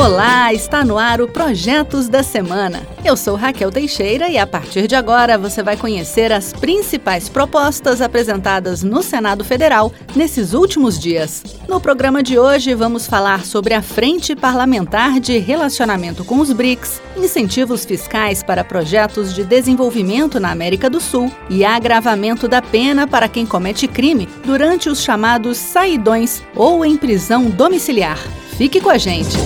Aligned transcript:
Olá, 0.00 0.54
está 0.54 0.84
no 0.84 0.96
ar 0.96 1.20
o 1.20 1.26
Projetos 1.26 2.08
da 2.08 2.22
Semana. 2.22 2.86
Eu 3.04 3.16
sou 3.16 3.34
Raquel 3.34 3.68
Teixeira 3.68 4.28
e 4.28 4.38
a 4.38 4.46
partir 4.46 4.86
de 4.86 4.94
agora 4.94 5.36
você 5.36 5.60
vai 5.60 5.76
conhecer 5.76 6.30
as 6.30 6.52
principais 6.52 7.28
propostas 7.28 8.00
apresentadas 8.00 8.84
no 8.84 9.02
Senado 9.02 9.44
Federal 9.44 9.92
nesses 10.14 10.54
últimos 10.54 11.00
dias. 11.00 11.42
No 11.66 11.80
programa 11.80 12.22
de 12.22 12.38
hoje 12.38 12.76
vamos 12.76 13.08
falar 13.08 13.44
sobre 13.44 13.74
a 13.74 13.82
Frente 13.82 14.36
Parlamentar 14.36 15.18
de 15.18 15.36
Relacionamento 15.38 16.24
com 16.24 16.38
os 16.38 16.52
BRICS, 16.52 17.02
incentivos 17.16 17.84
fiscais 17.84 18.40
para 18.40 18.62
projetos 18.62 19.34
de 19.34 19.42
desenvolvimento 19.42 20.38
na 20.38 20.52
América 20.52 20.88
do 20.88 21.00
Sul 21.00 21.28
e 21.50 21.64
agravamento 21.64 22.46
da 22.46 22.62
pena 22.62 23.04
para 23.04 23.28
quem 23.28 23.44
comete 23.44 23.88
crime 23.88 24.28
durante 24.44 24.88
os 24.88 25.02
chamados 25.02 25.56
saidões 25.56 26.40
ou 26.54 26.84
em 26.84 26.96
prisão 26.96 27.50
domiciliar. 27.50 28.16
Fique 28.58 28.80
com 28.80 28.90
a 28.90 28.98
gente! 28.98 29.36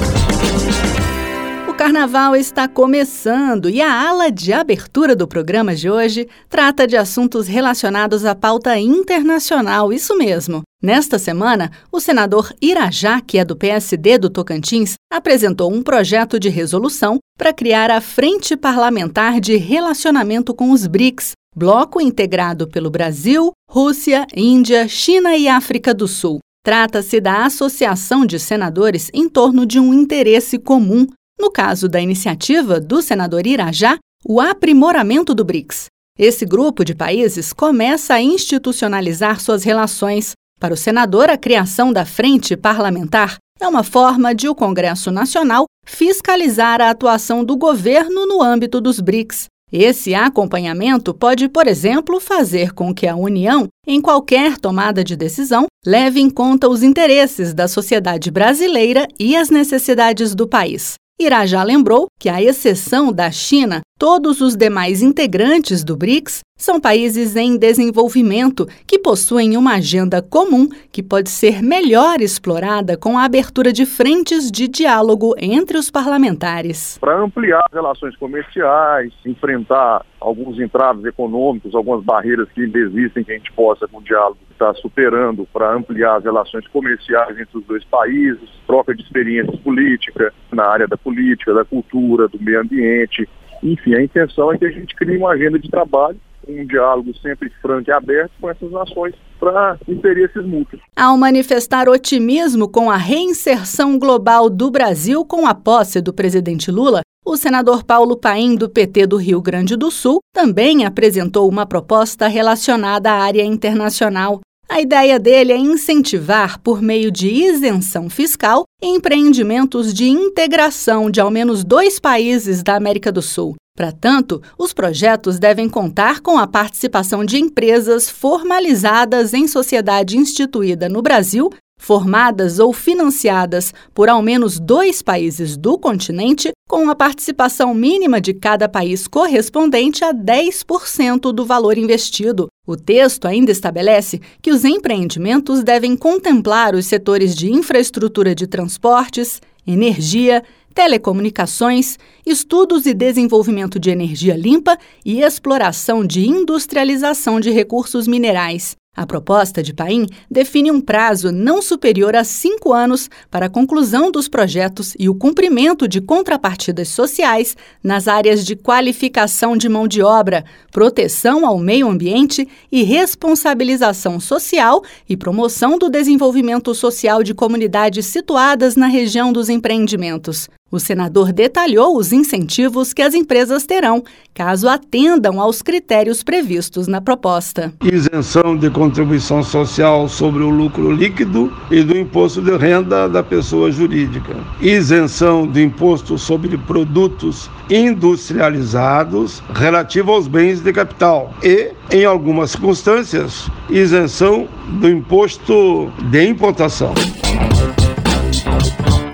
O 1.69 1.75
carnaval 1.75 2.35
está 2.35 2.67
começando 2.67 3.69
e 3.69 3.83
a 3.83 4.09
ala 4.09 4.33
de 4.33 4.55
abertura 4.55 5.15
do 5.15 5.29
programa 5.29 5.77
de 5.77 5.91
hoje 5.91 6.27
trata 6.49 6.87
de 6.87 6.97
assuntos 6.97 7.47
relacionados 7.47 8.25
à 8.25 8.35
pauta 8.35 8.79
internacional, 8.79 9.93
isso 9.93 10.17
mesmo. 10.17 10.63
Nesta 10.83 11.19
semana, 11.19 11.71
o 11.93 12.01
senador 12.01 12.55
Irajá, 12.59 13.21
que 13.21 13.37
é 13.37 13.45
do 13.45 13.55
PSD 13.55 14.17
do 14.17 14.31
Tocantins, 14.31 14.95
apresentou 15.13 15.71
um 15.71 15.83
projeto 15.83 16.41
de 16.41 16.49
resolução 16.49 17.19
para 17.37 17.53
criar 17.53 17.91
a 17.91 18.01
Frente 18.01 18.57
Parlamentar 18.57 19.41
de 19.41 19.59
Relacionamento 19.59 20.55
com 20.55 20.71
os 20.71 20.87
BRICS, 20.87 21.33
bloco 21.55 22.01
integrado 22.01 22.67
pelo 22.67 22.91
Brasil, 22.91 23.53
Rússia, 23.71 24.27
Índia, 24.35 24.89
China 24.89 25.37
e 25.37 25.49
África 25.49 25.93
do 25.93 26.09
Sul. 26.09 26.39
Trata-se 26.65 27.21
da 27.21 27.45
associação 27.45 28.25
de 28.25 28.39
senadores 28.39 29.11
em 29.13 29.29
torno 29.29 29.67
de 29.67 29.81
um 29.81 29.93
interesse 29.93 30.59
comum, 30.59 31.07
no 31.39 31.51
caso 31.51 31.89
da 31.89 32.01
iniciativa 32.01 32.79
do 32.79 33.03
senador 33.03 33.47
Irajá, 33.47 33.99
o 34.25 34.41
aprimoramento 34.41 35.35
do 35.35 35.45
BRICS. 35.45 35.87
Esse 36.17 36.47
grupo 36.47 36.85
de 36.85 36.95
países 36.95 37.53
começa 37.53 38.15
a 38.15 38.23
institucionalizar 38.23 39.41
suas 39.41 39.65
relações. 39.65 40.35
Para 40.61 40.75
o 40.75 40.77
senador, 40.77 41.29
a 41.29 41.37
criação 41.37 41.93
da 41.93 42.05
frente 42.05 42.57
parlamentar 42.57 43.39
é 43.59 43.67
uma 43.67 43.83
forma 43.83 44.33
de 44.33 44.49
o 44.49 44.55
Congresso 44.55 45.11
Nacional 45.11 45.65
fiscalizar 45.85 46.81
a 46.81 46.91
atuação 46.91 47.45
do 47.45 47.57
governo 47.57 48.25
no 48.25 48.41
âmbito 48.41 48.81
dos 48.81 49.01
BRICS. 49.01 49.47
Esse 49.73 50.15
acompanhamento 50.15 51.15
pode, 51.15 51.49
por 51.49 51.67
exemplo, 51.67 52.21
fazer 52.21 52.73
com 52.75 52.95
que 52.95 53.07
a 53.07 53.17
União, 53.17 53.69
em 53.87 54.03
qualquer 54.03 54.59
tomada 54.59 55.03
de 55.03 55.17
decisão, 55.17 55.67
leve 55.87 56.21
em 56.21 56.29
conta 56.29 56.69
os 56.69 56.83
interesses 56.83 57.55
da 57.55 57.67
sociedade 57.67 58.31
brasileira 58.31 59.09
e 59.19 59.35
as 59.35 59.49
necessidades 59.49 60.35
do 60.35 60.47
país. 60.47 60.97
Irajá 61.19 61.63
lembrou 61.63 62.07
que, 62.21 62.29
à 62.29 62.43
exceção 62.43 63.11
da 63.11 63.31
China, 63.31 63.81
todos 64.03 64.41
os 64.41 64.57
demais 64.57 65.01
integrantes 65.01 65.85
do 65.85 65.97
BRICS 65.97 66.41
são 66.57 66.81
países 66.81 67.37
em 67.37 67.57
desenvolvimento 67.57 68.67
que 68.85 68.99
possuem 68.99 69.57
uma 69.57 69.75
agenda 69.75 70.21
comum 70.21 70.69
que 70.91 71.05
pode 71.05 71.31
ser 71.31 71.63
melhor 71.63 72.21
explorada 72.21 72.97
com 72.97 73.17
a 73.17 73.23
abertura 73.23 73.73
de 73.73 73.87
frentes 73.87 74.51
de 74.51 74.67
diálogo 74.67 75.37
entre 75.39 75.79
os 75.79 75.89
parlamentares. 75.89 76.99
Para 76.99 77.17
ampliar 77.17 77.63
as 77.65 77.73
relações 77.73 78.17
comerciais, 78.17 79.13
enfrentar 79.25 80.05
alguns 80.19 80.59
entraves 80.59 81.05
econômicos, 81.05 81.73
algumas 81.73 82.03
barreiras 82.05 82.49
que 82.53 82.63
ainda 82.63 82.81
existem 82.81 83.23
que 83.23 83.31
a 83.31 83.37
gente 83.37 83.53
possa, 83.53 83.87
com 83.87 83.99
o 83.99 84.03
diálogo, 84.03 84.39
estar 84.51 84.75
superando 84.75 85.47
para 85.53 85.75
ampliar 85.75 86.17
as 86.17 86.25
relações 86.25 86.67
comerciais 86.67 87.39
entre 87.39 87.57
os 87.57 87.65
dois 87.67 87.85
países, 87.85 88.49
troca 88.67 88.97
de 88.97 89.03
experiências 89.03 89.61
políticas 89.61 90.33
na 90.51 90.65
área 90.65 90.89
da 90.89 90.97
política, 90.97 91.55
da 91.55 91.65
cultura, 91.65 92.27
do 92.27 92.43
meio 92.43 92.61
ambiente. 92.61 93.29
Enfim, 93.63 93.95
a 93.95 94.03
intenção 94.03 94.53
é 94.53 94.59
que 94.59 94.65
a 94.65 94.71
gente 94.71 94.95
crie 94.95 95.17
uma 95.17 95.33
agenda 95.33 95.59
de 95.59 95.71
trabalho 95.71 96.19
um 96.49 96.67
diálogo 96.67 97.15
sempre 97.19 97.51
franco 97.61 97.89
e 97.89 97.93
aberto 97.93 98.33
com 98.41 98.51
essas 98.51 98.71
nações 98.71 99.15
para 99.39 99.79
interesses 99.89 100.45
mútuos. 100.45 100.81
Ao 100.97 101.17
manifestar 101.17 101.89
otimismo 101.89 102.69
com 102.69 102.91
a 102.91 102.97
reinserção 102.97 103.99
global 103.99 104.49
do 104.49 104.71
Brasil 104.71 105.25
com 105.25 105.47
a 105.47 105.55
posse 105.55 106.01
do 106.01 106.13
presidente 106.13 106.71
Lula, 106.71 107.03
o 107.25 107.37
senador 107.37 107.85
Paulo 107.85 108.17
Paim, 108.17 108.57
do 108.57 108.69
PT 108.69 109.07
do 109.07 109.17
Rio 109.17 109.41
Grande 109.41 109.77
do 109.77 109.91
Sul, 109.91 110.19
também 110.35 110.85
apresentou 110.85 111.49
uma 111.49 111.65
proposta 111.65 112.27
relacionada 112.27 113.13
à 113.13 113.23
área 113.23 113.45
internacional. 113.45 114.41
A 114.73 114.81
ideia 114.81 115.19
dele 115.19 115.53
é 115.53 115.57
incentivar, 115.59 116.59
por 116.59 116.81
meio 116.81 117.13
de 117.13 117.29
isenção 117.29 118.09
fiscal, 118.09 118.65
empreendimentos 118.83 119.93
de 119.93 120.09
integração 120.09 121.11
de 121.11 121.21
ao 121.21 121.31
menos 121.31 121.63
dois 121.63 122.01
países 122.01 122.63
da 122.63 122.75
América 122.75 123.13
do 123.13 123.21
Sul. 123.21 123.55
Para 123.77 123.93
tanto, 123.93 124.41
os 124.59 124.73
projetos 124.73 125.39
devem 125.39 125.69
contar 125.69 126.21
com 126.21 126.39
a 126.39 126.47
participação 126.47 127.23
de 127.23 127.37
empresas 127.37 128.09
formalizadas 128.09 129.35
em 129.35 129.47
sociedade 129.47 130.17
instituída 130.17 130.89
no 130.89 131.03
Brasil, 131.03 131.51
formadas 131.79 132.59
ou 132.59 132.73
financiadas 132.73 133.75
por 133.93 134.09
ao 134.09 134.23
menos 134.23 134.59
dois 134.59 135.03
países 135.03 135.55
do 135.55 135.77
continente, 135.79 136.51
com 136.67 136.89
a 136.89 136.95
participação 136.95 137.75
mínima 137.75 138.23
de 138.23 138.33
cada 138.33 138.71
país 138.71 139.07
correspondente 139.07 140.03
a 140.03 140.15
10% 140.15 141.31
do 141.31 141.45
valor 141.45 141.77
investido. 141.77 142.49
O 142.65 142.77
texto 142.77 143.27
ainda 143.27 143.51
estabelece 143.51 144.21
que 144.41 144.53
os 144.53 144.65
empreendimentos 144.65 145.65
devem 145.65 145.97
contemplar 145.97 146.77
os 146.77 146.87
setores 146.87 147.35
de 147.35 147.51
infraestrutura 147.51 148.37
de 148.37 148.47
transportes, 148.47 149.43
energia, 149.67 150.45
telecomunicações, 150.73 151.99
estudos 152.25 152.87
e 152.87 152.95
desenvolvimento 152.95 153.81
de 153.81 153.91
energia 153.91 154.37
limpa 154.37 154.79
e 155.05 155.23
exploração 155.23 156.07
de 156.07 156.25
industrialização 156.25 157.41
de 157.41 157.51
recursos 157.51 158.07
minerais. 158.07 158.77
A 158.95 159.07
proposta 159.07 159.63
de 159.63 159.73
Paim 159.73 160.07
define 160.31 160.71
um 160.71 160.79
prazo 160.79 161.33
não 161.33 161.63
superior 161.63 162.15
a 162.15 162.25
cinco 162.25 162.75
anos 162.75 163.09
para 163.31 163.47
a 163.47 163.49
conclusão 163.49 164.11
dos 164.11 164.29
projetos 164.29 164.95
e 164.99 165.09
o 165.09 165.15
cumprimento 165.15 165.89
de 165.89 165.99
contrapartidas 165.99 166.89
sociais 166.89 167.57
nas 167.83 168.07
áreas 168.07 168.45
de 168.45 168.55
qualificação 168.55 169.57
de 169.57 169.67
mão 169.67 169.89
de 169.89 170.03
obra, 170.03 170.45
proteção 170.71 171.47
ao 171.47 171.59
meio 171.59 171.89
ambiente 171.89 172.47
e 172.71 172.83
responsabilização 172.83 174.21
social 174.21 174.85
e 175.09 175.17
promoção 175.17 175.79
do 175.79 175.89
desenvolvimento 175.89 176.75
social 176.75 177.23
de 177.23 177.33
comunidades 177.33 178.05
situadas 178.05 178.77
na 178.77 178.89
região 178.89 179.33
dos 179.33 179.49
empreendimentos. 179.49 180.51
O 180.73 180.81
senador 180.81 181.35
detalhou 181.35 181.99
os 181.99 182.15
incentivos 182.15 182.95
que 182.95 183.03
as 183.03 183.13
empresas 183.13 183.67
terão 183.67 184.03
caso 184.33 184.67
atendam 184.67 185.39
aos 185.39 185.61
critérios 185.61 186.23
previstos 186.23 186.89
na 186.89 186.99
proposta. 186.99 187.75
Isenção 187.85 188.57
de 188.57 188.71
contribuição 188.71 189.43
social 189.43 190.09
sobre 190.09 190.43
o 190.43 190.49
lucro 190.49 190.91
líquido 190.91 191.53
e 191.71 191.83
do 191.83 191.95
imposto 191.95 192.41
de 192.41 192.57
renda 192.57 193.07
da 193.07 193.23
pessoa 193.23 193.71
jurídica. 193.71 194.35
Isenção 194.63 195.47
do 195.47 195.61
imposto 195.61 196.17
sobre 196.17 196.57
produtos 196.57 197.51
industrializados 197.69 199.43
relativo 199.55 200.13
aos 200.13 200.27
bens 200.27 200.63
de 200.63 200.73
capital 200.73 201.35
e, 201.43 201.73
em 201.91 202.07
algumas 202.07 202.53
circunstâncias, 202.53 203.51
isenção 203.69 204.49
do 204.81 204.89
imposto 204.89 205.93
de 206.11 206.27
importação 206.27 206.95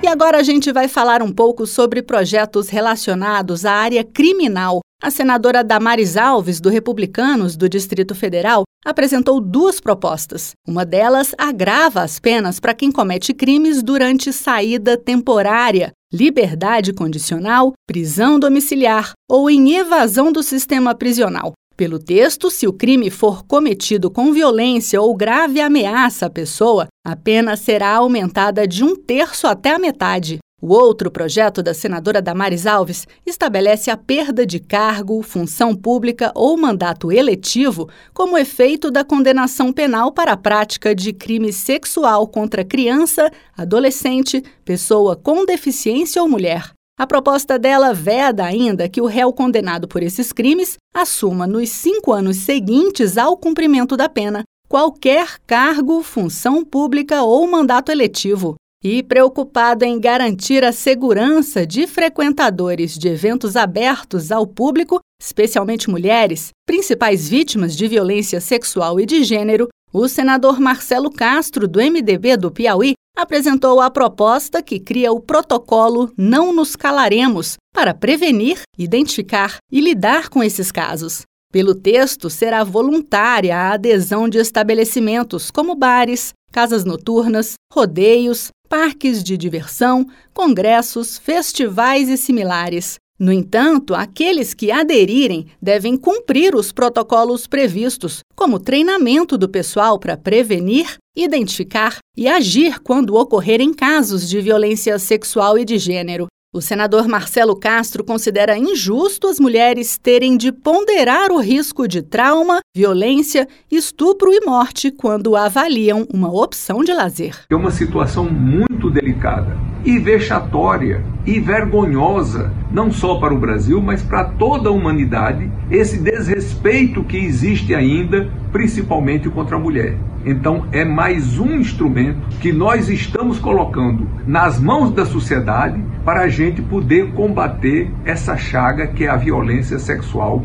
agora 0.08 0.38
a 0.38 0.42
gente 0.42 0.72
vai 0.72 0.88
falar 0.88 1.22
um 1.22 1.30
pouco 1.30 1.66
sobre 1.66 2.02
projetos 2.02 2.69
relacionados 2.69 3.64
à 3.64 3.72
área 3.72 4.02
criminal. 4.02 4.80
A 5.02 5.10
senadora 5.10 5.62
Damares 5.62 6.16
Alves, 6.16 6.60
do 6.60 6.70
Republicanos 6.70 7.56
do 7.56 7.69
Distrito 7.69 8.14
Federal, 8.14 8.64
apresentou 8.84 9.40
duas 9.40 9.81
propostas. 9.81 10.52
Uma 10.66 10.84
delas 10.84 11.34
agrava 11.37 12.02
as 12.02 12.19
penas 12.19 12.58
para 12.58 12.75
quem 12.75 12.90
comete 12.90 13.34
crimes 13.34 13.82
durante 13.82 14.32
saída 14.32 14.96
temporária, 14.96 15.93
liberdade 16.12 16.93
condicional, 16.93 17.75
prisão 17.87 18.40
domiciliar 18.40 19.12
ou 19.31 19.50
em 19.50 19.76
evasão 19.76 20.32
do 20.32 20.43
sistema 20.43 20.94
prisional. 20.94 21.52
Pelo 21.78 22.00
texto, 22.00 22.50
se 22.50 22.66
o 22.66 22.72
crime 22.72 23.08
for 23.08 23.44
cometido 23.44 24.10
com 24.10 24.32
violência 24.32 25.00
ou 25.00 25.14
grave 25.14 25.60
ameaça 25.60 26.26
à 26.26 26.30
pessoa, 26.30 26.88
a 27.06 27.14
pena 27.14 27.56
será 27.56 27.94
aumentada 27.94 28.66
de 28.66 28.82
um 28.82 28.96
terço 28.96 29.46
até 29.46 29.70
a 29.70 29.78
metade. 29.78 30.40
O 30.60 30.72
outro 30.75 31.08
projeto 31.08 31.62
da 31.62 31.72
senadora 31.72 32.20
Damares 32.20 32.66
Alves 32.66 33.06
estabelece 33.25 33.92
a 33.92 33.96
perda 33.96 34.44
de 34.44 34.58
cargo, 34.58 35.22
função 35.22 35.72
pública 35.72 36.32
ou 36.34 36.56
mandato 36.56 37.12
eletivo 37.12 37.88
como 38.12 38.36
efeito 38.36 38.90
da 38.90 39.04
condenação 39.04 39.72
penal 39.72 40.10
para 40.10 40.32
a 40.32 40.36
prática 40.36 40.92
de 40.96 41.12
crime 41.12 41.52
sexual 41.52 42.26
contra 42.26 42.64
criança, 42.64 43.30
adolescente, 43.56 44.42
pessoa 44.64 45.14
com 45.14 45.46
deficiência 45.46 46.20
ou 46.20 46.28
mulher. 46.28 46.72
A 46.99 47.06
proposta 47.06 47.56
dela 47.56 47.95
veda 47.95 48.45
ainda 48.45 48.89
que 48.89 49.00
o 49.00 49.06
réu 49.06 49.33
condenado 49.33 49.87
por 49.87 50.03
esses 50.03 50.33
crimes 50.33 50.77
assuma 50.93 51.47
nos 51.47 51.69
cinco 51.69 52.12
anos 52.12 52.39
seguintes 52.39 53.17
ao 53.17 53.37
cumprimento 53.37 53.97
da 53.97 54.09
pena 54.09 54.43
qualquer 54.69 55.39
cargo, 55.47 56.03
função 56.03 56.65
pública 56.65 57.23
ou 57.23 57.49
mandato 57.49 57.93
eletivo. 57.93 58.56
E 58.83 59.03
preocupado 59.03 59.85
em 59.85 59.99
garantir 59.99 60.65
a 60.65 60.73
segurança 60.73 61.67
de 61.67 61.87
frequentadores 61.87 62.97
de 62.97 63.09
eventos 63.09 63.56
abertos 63.56 64.31
ao 64.31 64.47
público, 64.47 65.00
especialmente 65.21 65.91
mulheres, 65.91 66.50
principais 66.67 67.29
vítimas 67.29 67.77
de 67.77 67.89
violência 67.89 68.41
sexual 68.41 69.00
e 69.00 69.06
de 69.06 69.25
gênero, 69.25 69.69
o 69.93 70.08
senador 70.08 70.61
Marcelo 70.61 71.11
Castro, 71.11 71.67
do 71.67 71.81
MDB 71.81 72.37
do 72.37 72.50
Piauí, 72.50 72.93
apresentou 73.17 73.81
a 73.81 73.90
proposta 73.90 74.62
que 74.62 74.79
cria 74.79 75.11
o 75.12 75.20
protocolo 75.20 76.12
Não 76.17 76.52
Nos 76.52 76.76
Calaremos 76.76 77.56
para 77.75 77.93
prevenir, 77.93 78.61
identificar 78.79 79.56
e 79.73 79.81
lidar 79.81 80.29
com 80.29 80.43
esses 80.43 80.70
casos. 80.70 81.23
Pelo 81.50 81.75
texto, 81.75 82.29
será 82.29 82.62
voluntária 82.62 83.56
a 83.56 83.73
adesão 83.73 84.29
de 84.29 84.38
estabelecimentos 84.38 85.50
como 85.50 85.75
bares, 85.75 86.32
casas 86.52 86.85
noturnas, 86.85 87.55
rodeios, 87.73 88.50
parques 88.69 89.25
de 89.25 89.37
diversão, 89.37 90.06
congressos, 90.35 91.19
festivais 91.19 92.08
e 92.08 92.17
similares. 92.17 92.96
No 93.19 93.32
entanto, 93.32 93.97
aqueles 93.97 94.55
que 94.55 94.70
aderirem 94.70 95.47
devem 95.61 95.97
cumprir 95.97 96.55
os 96.55 96.70
protocolos 96.70 97.49
previstos, 97.49 98.20
como 98.37 98.61
treinamento 98.61 99.37
do 99.37 99.49
pessoal 99.49 99.99
para 99.99 100.17
prevenir, 100.17 100.97
identificar 101.17 101.99
e 102.17 102.29
agir 102.29 102.79
quando 102.79 103.17
ocorrerem 103.17 103.75
casos 103.75 104.29
de 104.29 104.41
violência 104.41 104.97
sexual 105.00 105.59
e 105.59 105.65
de 105.65 105.79
gênero. 105.79 106.29
O 106.55 106.62
senador 106.62 107.09
Marcelo 107.09 107.56
Castro 107.56 108.05
considera 108.05 108.56
injusto 108.56 109.26
as 109.26 109.41
mulheres 109.41 109.99
terem 109.99 110.37
de 110.37 110.53
ponderar 110.53 111.31
o 111.32 111.41
risco 111.41 111.88
de 111.88 112.00
trauma, 112.03 112.61
violência, 112.75 113.49
estupro 113.71 114.32
e 114.32 114.41
morte 114.47 114.93
quando 114.93 115.35
avaliam 115.35 116.06
uma 116.14 116.32
opção 116.32 116.85
de 116.85 116.93
lazer. 116.94 117.35
É 117.50 117.56
uma 117.56 117.73
situação 117.73 118.31
muito 118.31 118.88
delicada 118.88 119.68
e 119.84 119.98
vexatória 119.98 121.02
e 121.26 121.38
vergonhosa, 121.38 122.52
não 122.70 122.90
só 122.90 123.16
para 123.16 123.34
o 123.34 123.38
Brasil, 123.38 123.80
mas 123.82 124.02
para 124.02 124.25
toda 124.25 124.69
a 124.69 124.72
humanidade, 124.72 125.50
esse 125.70 125.98
desrespeito 125.98 127.04
que 127.04 127.16
existe 127.16 127.75
ainda, 127.75 128.30
principalmente 128.50 129.28
contra 129.28 129.56
a 129.56 129.58
mulher. 129.58 129.96
Então, 130.25 130.66
é 130.72 130.84
mais 130.84 131.38
um 131.38 131.52
instrumento 131.58 132.28
que 132.40 132.52
nós 132.52 132.88
estamos 132.88 133.38
colocando 133.38 134.08
nas 134.26 134.58
mãos 134.60 134.90
da 134.92 135.06
sociedade 135.06 135.82
para 136.04 136.22
a 136.22 136.28
gente 136.28 136.60
poder 136.60 137.12
combater 137.12 137.90
essa 138.04 138.36
chaga 138.36 138.86
que 138.86 139.04
é 139.04 139.08
a 139.08 139.16
violência 139.16 139.78
sexual. 139.78 140.44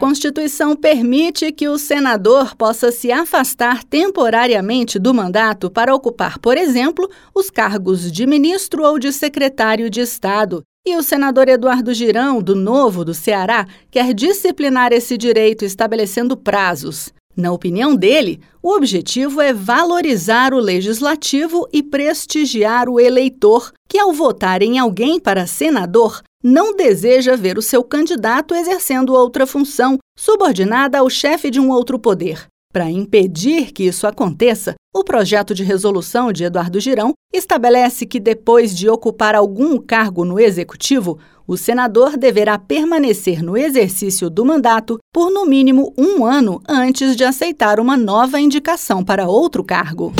Constituição 0.00 0.74
permite 0.74 1.52
que 1.52 1.68
o 1.68 1.76
senador 1.76 2.56
possa 2.56 2.90
se 2.90 3.12
afastar 3.12 3.84
temporariamente 3.84 4.98
do 4.98 5.12
mandato 5.12 5.70
para 5.70 5.94
ocupar, 5.94 6.38
por 6.38 6.56
exemplo, 6.56 7.06
os 7.34 7.50
cargos 7.50 8.10
de 8.10 8.26
ministro 8.26 8.82
ou 8.82 8.98
de 8.98 9.12
secretário 9.12 9.90
de 9.90 10.00
Estado. 10.00 10.62
E 10.86 10.96
o 10.96 11.02
senador 11.02 11.50
Eduardo 11.50 11.92
Girão, 11.92 12.40
do 12.40 12.56
Novo 12.56 13.04
do 13.04 13.12
Ceará, 13.12 13.66
quer 13.90 14.14
disciplinar 14.14 14.90
esse 14.90 15.18
direito 15.18 15.66
estabelecendo 15.66 16.34
prazos. 16.34 17.12
Na 17.36 17.52
opinião 17.52 17.94
dele, 17.94 18.40
o 18.62 18.74
objetivo 18.74 19.38
é 19.42 19.52
valorizar 19.52 20.54
o 20.54 20.58
legislativo 20.58 21.68
e 21.70 21.82
prestigiar 21.82 22.88
o 22.88 22.98
eleitor, 22.98 23.70
que, 23.86 23.98
ao 23.98 24.14
votar 24.14 24.62
em 24.62 24.78
alguém 24.78 25.20
para 25.20 25.46
senador, 25.46 26.22
não 26.42 26.74
deseja 26.74 27.36
ver 27.36 27.58
o 27.58 27.62
seu 27.62 27.82
candidato 27.82 28.54
exercendo 28.54 29.14
outra 29.14 29.46
função, 29.46 29.98
subordinada 30.18 30.98
ao 30.98 31.10
chefe 31.10 31.50
de 31.50 31.60
um 31.60 31.70
outro 31.70 31.98
poder. 31.98 32.46
Para 32.72 32.88
impedir 32.88 33.72
que 33.72 33.82
isso 33.82 34.06
aconteça, 34.06 34.74
o 34.94 35.02
projeto 35.02 35.52
de 35.52 35.64
resolução 35.64 36.32
de 36.32 36.44
Eduardo 36.44 36.78
Girão 36.78 37.12
estabelece 37.32 38.06
que, 38.06 38.20
depois 38.20 38.76
de 38.76 38.88
ocupar 38.88 39.34
algum 39.34 39.76
cargo 39.76 40.24
no 40.24 40.38
executivo, 40.38 41.18
o 41.48 41.56
senador 41.56 42.16
deverá 42.16 42.56
permanecer 42.56 43.42
no 43.42 43.56
exercício 43.56 44.30
do 44.30 44.44
mandato 44.44 44.98
por 45.12 45.32
no 45.32 45.44
mínimo 45.46 45.92
um 45.98 46.24
ano 46.24 46.62
antes 46.68 47.16
de 47.16 47.24
aceitar 47.24 47.80
uma 47.80 47.96
nova 47.96 48.40
indicação 48.40 49.04
para 49.04 49.26
outro 49.26 49.64
cargo. 49.64 50.12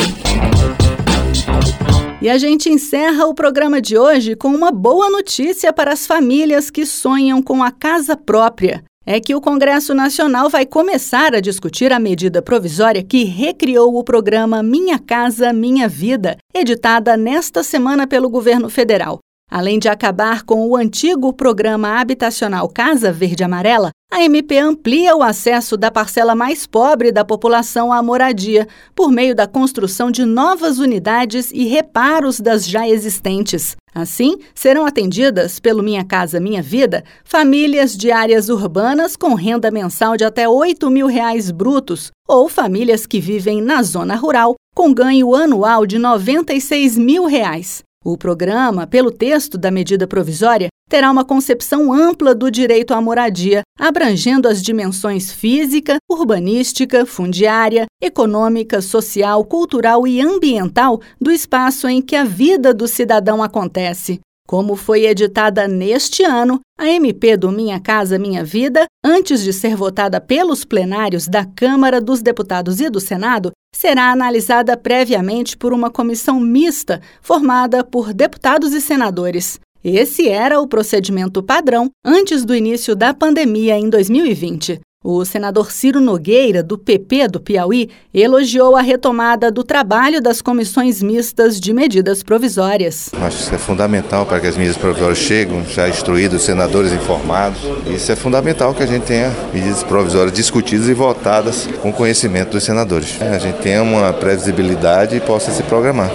E 2.22 2.28
a 2.28 2.36
gente 2.36 2.68
encerra 2.68 3.24
o 3.24 3.34
programa 3.34 3.80
de 3.80 3.96
hoje 3.96 4.36
com 4.36 4.48
uma 4.48 4.70
boa 4.70 5.08
notícia 5.08 5.72
para 5.72 5.94
as 5.94 6.06
famílias 6.06 6.70
que 6.70 6.84
sonham 6.84 7.42
com 7.42 7.62
a 7.62 7.70
casa 7.70 8.14
própria. 8.14 8.84
É 9.06 9.18
que 9.18 9.34
o 9.34 9.40
Congresso 9.40 9.94
Nacional 9.94 10.50
vai 10.50 10.66
começar 10.66 11.34
a 11.34 11.40
discutir 11.40 11.94
a 11.94 11.98
medida 11.98 12.42
provisória 12.42 13.02
que 13.02 13.24
recriou 13.24 13.96
o 13.96 14.04
programa 14.04 14.62
Minha 14.62 14.98
Casa 14.98 15.50
Minha 15.50 15.88
Vida, 15.88 16.36
editada 16.54 17.16
nesta 17.16 17.62
semana 17.62 18.06
pelo 18.06 18.28
governo 18.28 18.68
federal. 18.68 19.18
Além 19.50 19.80
de 19.80 19.88
acabar 19.88 20.44
com 20.44 20.68
o 20.68 20.76
antigo 20.76 21.32
programa 21.32 22.00
habitacional 22.00 22.68
Casa 22.68 23.12
Verde 23.12 23.42
Amarela, 23.42 23.90
a 24.12 24.22
MP 24.22 24.56
amplia 24.58 25.16
o 25.16 25.22
acesso 25.22 25.76
da 25.76 25.90
parcela 25.90 26.36
mais 26.36 26.66
pobre 26.66 27.10
da 27.10 27.24
população 27.24 27.92
à 27.92 28.00
moradia, 28.00 28.68
por 28.94 29.10
meio 29.10 29.34
da 29.34 29.48
construção 29.48 30.08
de 30.08 30.24
novas 30.24 30.78
unidades 30.78 31.50
e 31.52 31.64
reparos 31.64 32.38
das 32.38 32.64
já 32.64 32.88
existentes. 32.88 33.76
Assim, 33.92 34.38
serão 34.54 34.86
atendidas 34.86 35.58
pelo 35.58 35.82
Minha 35.82 36.04
Casa 36.04 36.38
Minha 36.38 36.62
Vida 36.62 37.02
famílias 37.24 37.96
de 37.96 38.12
áreas 38.12 38.48
urbanas 38.48 39.16
com 39.16 39.34
renda 39.34 39.68
mensal 39.68 40.16
de 40.16 40.24
até 40.24 40.48
8 40.48 40.88
mil 40.88 41.08
reais 41.08 41.50
brutos 41.50 42.12
ou 42.28 42.48
famílias 42.48 43.04
que 43.04 43.18
vivem 43.18 43.60
na 43.60 43.82
zona 43.82 44.14
rural 44.14 44.54
com 44.76 44.94
ganho 44.94 45.34
anual 45.34 45.84
de 45.86 45.98
96 45.98 46.96
mil 46.96 47.26
reais. 47.26 47.82
O 48.02 48.16
programa, 48.16 48.86
pelo 48.86 49.10
texto 49.10 49.58
da 49.58 49.70
medida 49.70 50.06
provisória, 50.06 50.68
terá 50.88 51.10
uma 51.10 51.22
concepção 51.22 51.92
ampla 51.92 52.34
do 52.34 52.50
direito 52.50 52.94
à 52.94 53.00
moradia, 53.00 53.60
abrangendo 53.78 54.48
as 54.48 54.62
dimensões 54.62 55.30
física, 55.30 55.98
urbanística, 56.10 57.04
fundiária, 57.04 57.84
econômica, 58.02 58.80
social, 58.80 59.44
cultural 59.44 60.06
e 60.06 60.18
ambiental 60.18 60.98
do 61.20 61.30
espaço 61.30 61.86
em 61.88 62.00
que 62.00 62.16
a 62.16 62.24
vida 62.24 62.72
do 62.72 62.88
cidadão 62.88 63.42
acontece. 63.42 64.18
Como 64.50 64.74
foi 64.74 65.06
editada 65.06 65.68
neste 65.68 66.24
ano, 66.24 66.58
a 66.76 66.88
MP 66.88 67.36
do 67.36 67.52
Minha 67.52 67.78
Casa 67.78 68.18
Minha 68.18 68.42
Vida, 68.42 68.84
antes 69.04 69.44
de 69.44 69.52
ser 69.52 69.76
votada 69.76 70.20
pelos 70.20 70.64
plenários 70.64 71.28
da 71.28 71.44
Câmara 71.44 72.00
dos 72.00 72.20
Deputados 72.20 72.80
e 72.80 72.90
do 72.90 72.98
Senado, 72.98 73.52
será 73.72 74.10
analisada 74.10 74.76
previamente 74.76 75.56
por 75.56 75.72
uma 75.72 75.88
comissão 75.88 76.40
mista 76.40 77.00
formada 77.22 77.84
por 77.84 78.12
deputados 78.12 78.72
e 78.72 78.80
senadores. 78.80 79.60
Esse 79.84 80.28
era 80.28 80.60
o 80.60 80.66
procedimento 80.66 81.44
padrão 81.44 81.88
antes 82.04 82.44
do 82.44 82.52
início 82.52 82.96
da 82.96 83.14
pandemia 83.14 83.78
em 83.78 83.88
2020. 83.88 84.80
O 85.02 85.24
senador 85.24 85.72
Ciro 85.72 85.98
Nogueira, 85.98 86.62
do 86.62 86.76
PP 86.76 87.26
do 87.28 87.40
Piauí, 87.40 87.88
elogiou 88.12 88.76
a 88.76 88.82
retomada 88.82 89.50
do 89.50 89.64
trabalho 89.64 90.20
das 90.20 90.42
comissões 90.42 91.02
mistas 91.02 91.58
de 91.58 91.72
medidas 91.72 92.22
provisórias. 92.22 93.08
Acho 93.14 93.48
que 93.48 93.54
é 93.54 93.58
fundamental 93.58 94.26
para 94.26 94.38
que 94.40 94.46
as 94.46 94.58
medidas 94.58 94.76
provisórias 94.76 95.16
cheguem 95.16 95.64
já 95.64 95.88
instruídos, 95.88 96.42
senadores 96.42 96.92
informados. 96.92 97.62
Isso 97.86 98.12
é 98.12 98.14
fundamental 98.14 98.74
que 98.74 98.82
a 98.82 98.86
gente 98.86 99.04
tenha 99.04 99.34
medidas 99.54 99.82
provisórias 99.82 100.34
discutidas 100.34 100.86
e 100.86 100.92
votadas 100.92 101.66
com 101.80 101.90
conhecimento 101.90 102.50
dos 102.50 102.64
senadores. 102.64 103.16
A 103.22 103.38
gente 103.38 103.56
tenha 103.62 103.82
uma 103.82 104.12
previsibilidade 104.12 105.16
e 105.16 105.20
possa 105.20 105.50
se 105.50 105.62
programar. 105.62 106.10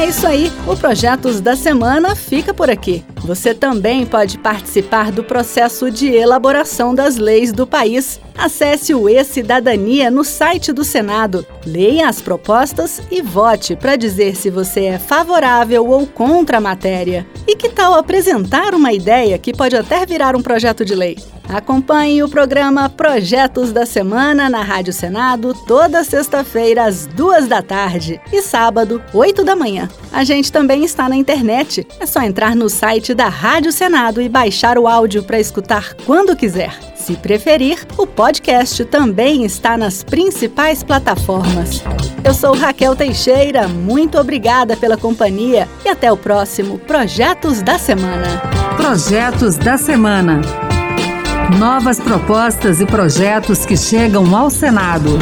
É 0.00 0.06
isso 0.06 0.26
aí, 0.26 0.50
o 0.66 0.74
Projetos 0.74 1.42
da 1.42 1.54
Semana 1.54 2.16
fica 2.16 2.54
por 2.54 2.70
aqui. 2.70 3.04
Você 3.24 3.54
também 3.54 4.06
pode 4.06 4.38
participar 4.38 5.12
do 5.12 5.22
processo 5.22 5.90
de 5.90 6.08
elaboração 6.08 6.94
das 6.94 7.16
leis 7.16 7.52
do 7.52 7.66
país. 7.66 8.20
Acesse 8.36 8.94
o 8.94 9.08
E-Cidadania 9.08 10.10
no 10.10 10.24
site 10.24 10.72
do 10.72 10.82
Senado, 10.82 11.46
leia 11.66 12.08
as 12.08 12.22
propostas 12.22 13.00
e 13.10 13.20
vote 13.20 13.76
para 13.76 13.96
dizer 13.96 14.34
se 14.34 14.48
você 14.48 14.84
é 14.86 14.98
favorável 14.98 15.86
ou 15.86 16.06
contra 16.06 16.56
a 16.56 16.60
matéria. 16.60 17.26
E 17.46 17.54
que 17.54 17.68
tal 17.68 17.94
apresentar 17.94 18.74
uma 18.74 18.92
ideia 18.92 19.38
que 19.38 19.52
pode 19.52 19.76
até 19.76 20.06
virar 20.06 20.34
um 20.34 20.42
projeto 20.42 20.84
de 20.84 20.94
lei? 20.94 21.18
Acompanhe 21.52 22.22
o 22.22 22.28
programa 22.28 22.88
Projetos 22.88 23.72
da 23.72 23.84
Semana 23.84 24.48
na 24.48 24.62
Rádio 24.62 24.92
Senado 24.92 25.52
toda 25.66 26.04
sexta-feira 26.04 26.84
às 26.84 27.06
duas 27.06 27.48
da 27.48 27.60
tarde 27.60 28.20
e 28.32 28.40
sábado, 28.40 29.02
oito 29.12 29.42
da 29.42 29.56
manhã. 29.56 29.88
A 30.12 30.22
gente 30.22 30.52
também 30.52 30.84
está 30.84 31.08
na 31.08 31.16
internet. 31.16 31.84
É 31.98 32.06
só 32.06 32.22
entrar 32.22 32.54
no 32.54 32.68
site 32.68 33.09
site 33.10 33.14
da 33.14 33.28
Rádio 33.28 33.72
Senado 33.72 34.20
e 34.20 34.28
baixar 34.28 34.78
o 34.78 34.86
áudio 34.86 35.22
para 35.22 35.38
escutar 35.38 35.94
quando 36.06 36.36
quiser. 36.36 36.72
Se 36.94 37.14
preferir, 37.14 37.78
o 37.96 38.06
podcast 38.06 38.84
também 38.84 39.44
está 39.44 39.76
nas 39.76 40.02
principais 40.02 40.82
plataformas. 40.82 41.82
Eu 42.22 42.34
sou 42.34 42.54
Raquel 42.54 42.94
Teixeira, 42.94 43.66
muito 43.68 44.18
obrigada 44.18 44.76
pela 44.76 44.96
companhia 44.96 45.68
e 45.84 45.88
até 45.88 46.12
o 46.12 46.16
próximo 46.16 46.78
Projetos 46.78 47.62
da 47.62 47.78
Semana. 47.78 48.40
Projetos 48.76 49.56
da 49.56 49.76
Semana. 49.76 50.40
Novas 51.58 51.98
propostas 51.98 52.80
e 52.80 52.86
projetos 52.86 53.66
que 53.66 53.76
chegam 53.76 54.36
ao 54.36 54.50
Senado. 54.50 55.18